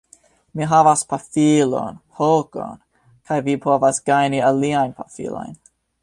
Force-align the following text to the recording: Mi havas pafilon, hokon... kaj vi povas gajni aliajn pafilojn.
Mi 0.59 0.67
havas 0.69 1.01
pafilon, 1.13 1.99
hokon... 2.21 2.81
kaj 3.31 3.37
vi 3.49 3.55
povas 3.67 4.01
gajni 4.09 4.41
aliajn 4.49 4.97
pafilojn. 5.03 5.55